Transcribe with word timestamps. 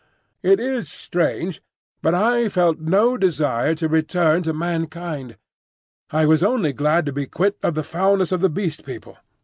It 0.41 0.59
is 0.59 0.89
strange, 0.91 1.61
but 2.01 2.15
I 2.15 2.49
felt 2.49 2.79
no 2.79 3.17
desire 3.17 3.75
to 3.75 3.87
return 3.87 4.41
to 4.41 4.51
mankind. 4.51 5.37
I 6.09 6.25
was 6.25 6.41
only 6.41 6.73
glad 6.73 7.05
to 7.05 7.13
be 7.13 7.27
quit 7.27 7.55
of 7.61 7.75
the 7.75 7.83
foulness 7.83 8.31
of 8.31 8.41
the 8.41 8.49
Beast 8.49 8.83
People. 8.83 9.17